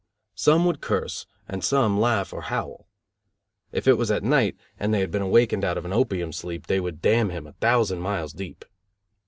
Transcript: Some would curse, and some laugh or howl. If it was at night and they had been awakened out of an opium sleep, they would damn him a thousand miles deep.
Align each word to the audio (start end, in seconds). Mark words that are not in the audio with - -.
Some 0.33 0.65
would 0.65 0.81
curse, 0.81 1.27
and 1.47 1.63
some 1.63 1.99
laugh 1.99 2.33
or 2.33 2.41
howl. 2.41 2.87
If 3.71 3.87
it 3.87 3.99
was 3.99 4.09
at 4.09 4.23
night 4.23 4.57
and 4.79 4.91
they 4.91 4.99
had 4.99 5.11
been 5.11 5.21
awakened 5.21 5.63
out 5.63 5.77
of 5.77 5.85
an 5.85 5.93
opium 5.93 6.33
sleep, 6.33 6.65
they 6.65 6.79
would 6.79 7.03
damn 7.03 7.29
him 7.29 7.45
a 7.45 7.53
thousand 7.53 7.99
miles 7.99 8.33
deep. 8.33 8.65